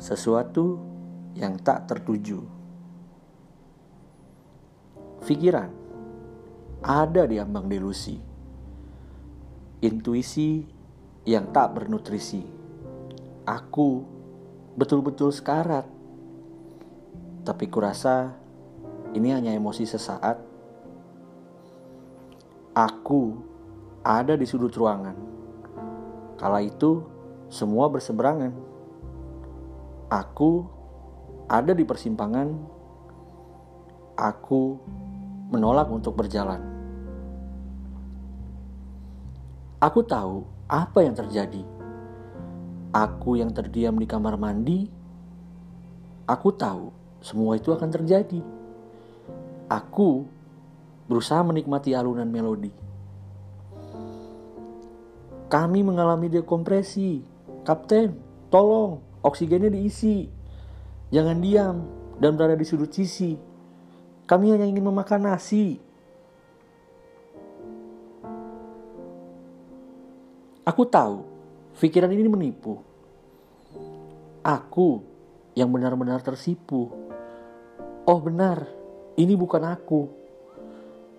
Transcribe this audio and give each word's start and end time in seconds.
sesuatu 0.00 0.80
yang 1.36 1.60
tak 1.60 1.84
tertuju. 1.84 2.40
Pikiran 5.20 5.70
ada 6.80 7.28
di 7.28 7.36
ambang 7.36 7.68
delusi, 7.68 8.16
intuisi 9.84 10.64
yang 11.28 11.52
tak 11.52 11.76
bernutrisi. 11.76 12.42
Aku 13.44 14.02
betul-betul 14.74 15.30
sekarat, 15.30 15.84
tapi 17.44 17.68
kurasa 17.68 18.32
ini 19.12 19.30
hanya 19.30 19.52
emosi 19.52 19.84
sesaat. 19.84 20.40
Aku 22.74 23.36
ada 24.00 24.34
di 24.34 24.48
sudut 24.48 24.72
ruangan. 24.72 25.14
Kala 26.40 26.64
itu, 26.64 27.04
semua 27.52 27.92
berseberangan. 27.92 28.69
Aku 30.10 30.66
ada 31.46 31.70
di 31.70 31.86
persimpangan. 31.86 32.50
Aku 34.18 34.82
menolak 35.54 35.86
untuk 35.86 36.18
berjalan. 36.18 36.58
Aku 39.78 40.02
tahu 40.02 40.42
apa 40.66 41.06
yang 41.06 41.14
terjadi. 41.14 41.62
Aku 42.90 43.38
yang 43.38 43.54
terdiam 43.54 43.94
di 43.94 44.06
kamar 44.10 44.34
mandi. 44.34 44.90
Aku 46.26 46.58
tahu 46.58 46.90
semua 47.22 47.54
itu 47.54 47.70
akan 47.70 47.90
terjadi. 47.94 48.42
Aku 49.70 50.26
berusaha 51.06 51.38
menikmati 51.46 51.94
alunan 51.94 52.26
melodi. 52.26 52.74
Kami 55.46 55.86
mengalami 55.86 56.26
dekompresi. 56.26 57.22
Kapten, 57.62 58.18
tolong, 58.50 59.02
oksigennya 59.20 59.72
diisi. 59.72 60.28
Jangan 61.10 61.38
diam 61.42 61.76
dan 62.20 62.36
berada 62.36 62.54
di 62.54 62.64
sudut 62.64 62.92
sisi. 62.92 63.34
Kami 64.28 64.54
hanya 64.54 64.68
ingin 64.68 64.86
memakan 64.86 65.26
nasi. 65.26 65.80
Aku 70.62 70.86
tahu, 70.86 71.26
pikiran 71.82 72.14
ini 72.14 72.30
menipu. 72.30 72.78
Aku 74.46 75.02
yang 75.58 75.66
benar-benar 75.74 76.22
tersipu. 76.22 76.94
Oh 78.06 78.20
benar, 78.22 78.70
ini 79.18 79.34
bukan 79.34 79.66
aku. 79.66 80.06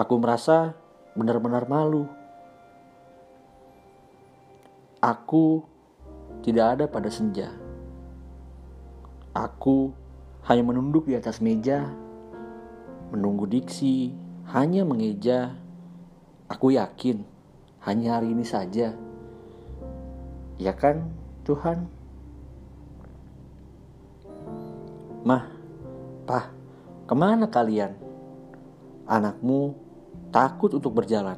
Aku 0.00 0.14
merasa 0.16 0.72
benar-benar 1.12 1.68
malu. 1.68 2.08
Aku 5.04 5.62
tidak 6.40 6.80
ada 6.80 6.84
pada 6.88 7.12
senja. 7.12 7.63
Aku 9.34 9.90
hanya 10.46 10.62
menunduk 10.62 11.10
di 11.10 11.18
atas 11.18 11.42
meja, 11.42 11.90
menunggu 13.10 13.50
diksi, 13.50 14.14
hanya 14.54 14.86
mengeja. 14.86 15.58
Aku 16.46 16.70
yakin 16.70 17.26
hanya 17.82 18.16
hari 18.16 18.30
ini 18.30 18.46
saja. 18.46 18.94
Ya 20.54 20.72
kan, 20.72 21.10
Tuhan? 21.42 21.90
Mah, 25.26 25.50
Pah, 26.24 26.48
ke 27.04 27.14
mana 27.18 27.44
kalian? 27.50 27.92
Anakmu 29.04 29.76
takut 30.32 30.72
untuk 30.72 30.96
berjalan. 30.96 31.36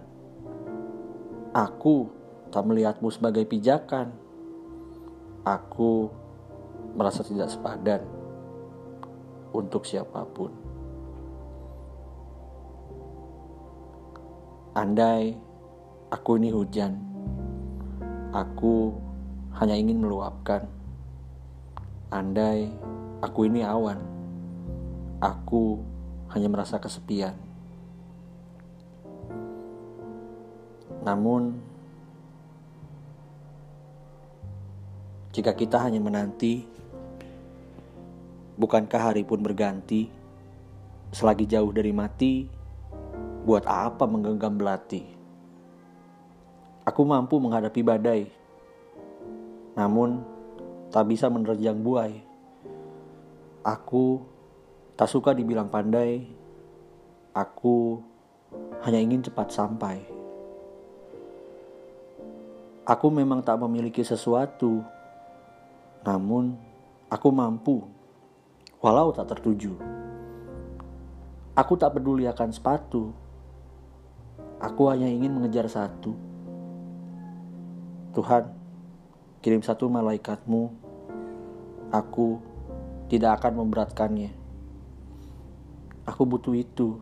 Aku 1.51 2.07
tak 2.55 2.63
melihatmu 2.63 3.11
sebagai 3.11 3.43
pijakan. 3.51 4.15
Aku 5.43 6.11
merasa 6.97 7.21
tidak 7.21 7.53
sepadan 7.53 8.01
untuk 9.53 9.85
siapa 9.85 10.25
pun. 10.33 10.49
Andai 14.73 15.37
aku 16.09 16.41
ini 16.41 16.49
hujan, 16.53 16.97
aku 18.33 18.97
hanya 19.61 19.77
ingin 19.77 20.01
meluapkan. 20.01 20.69
Andai 22.13 22.73
aku 23.21 23.49
ini 23.49 23.61
awan, 23.65 24.01
aku 25.21 25.81
hanya 26.33 26.49
merasa 26.49 26.77
kesepian. 26.77 27.37
Namun, 31.05 31.57
jika 35.33 35.57
kita 35.57 35.81
hanya 35.81 36.03
menanti, 36.03 36.67
bukankah 38.57 39.13
hari 39.13 39.23
pun 39.23 39.45
berganti? 39.45 40.09
Selagi 41.13 41.47
jauh 41.47 41.71
dari 41.71 41.93
mati, 41.93 42.49
buat 43.47 43.63
apa 43.69 44.09
menggenggam 44.09 44.59
belati? 44.59 45.05
Aku 46.83 47.05
mampu 47.05 47.39
menghadapi 47.39 47.81
badai, 47.85 48.23
namun 49.77 50.25
tak 50.91 51.07
bisa 51.07 51.29
menerjang 51.29 51.79
buai. 51.79 52.25
Aku 53.67 54.23
tak 54.97 55.11
suka 55.11 55.35
dibilang 55.37 55.69
pandai, 55.69 56.25
aku 57.35 58.01
hanya 58.87 59.03
ingin 59.03 59.27
cepat 59.27 59.51
sampai. 59.53 60.01
Aku 62.87 63.11
memang 63.11 63.43
tak 63.43 63.59
memiliki 63.59 64.07
sesuatu, 64.07 64.79
namun 66.07 66.55
aku 67.11 67.29
mampu, 67.35 67.83
walau 68.81 69.13
tak 69.13 69.33
tertuju. 69.33 69.73
Aku 71.57 71.73
tak 71.81 71.97
peduli 71.97 72.29
akan 72.29 72.53
sepatu, 72.53 73.17
aku 74.61 74.83
hanya 74.93 75.09
ingin 75.09 75.33
mengejar 75.33 75.65
satu. 75.73 76.13
Tuhan, 78.13 78.53
kirim 79.41 79.65
satu 79.65 79.89
malaikatmu, 79.89 80.69
aku 81.89 82.41
tidak 83.09 83.41
akan 83.41 83.65
memberatkannya. 83.65 84.33
Aku 86.05 86.23
butuh 86.29 86.53
itu 86.53 87.01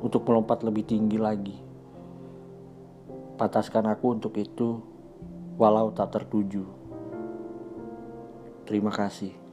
untuk 0.00 0.24
melompat 0.24 0.64
lebih 0.64 0.88
tinggi 0.88 1.20
lagi. 1.20 1.56
Pataskan 3.36 3.92
aku 3.92 4.16
untuk 4.16 4.32
itu 4.40 4.80
walau 5.60 5.92
tak 5.92 6.16
tertuju. 6.16 6.64
Terima 8.64 8.90
kasih. 8.90 9.45